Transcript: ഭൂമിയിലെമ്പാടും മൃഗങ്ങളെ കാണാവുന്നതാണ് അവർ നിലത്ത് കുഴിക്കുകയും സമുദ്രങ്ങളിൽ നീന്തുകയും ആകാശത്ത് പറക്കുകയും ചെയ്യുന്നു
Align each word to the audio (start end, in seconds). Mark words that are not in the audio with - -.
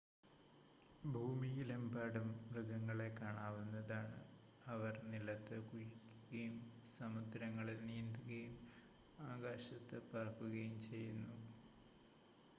ഭൂമിയിലെമ്പാടും 1.03 2.29
മൃഗങ്ങളെ 2.47 3.07
കാണാവുന്നതാണ് 3.19 4.17
അവർ 4.65 4.95
നിലത്ത് 5.05 5.57
കുഴിക്കുകയും 5.67 6.55
സമുദ്രങ്ങളിൽ 6.89 7.79
നീന്തുകയും 7.81 8.55
ആകാശത്ത് 9.27 9.99
പറക്കുകയും 10.09 10.75
ചെയ്യുന്നു 10.79 11.37